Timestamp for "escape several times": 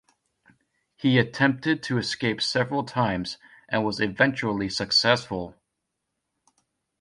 1.99-3.37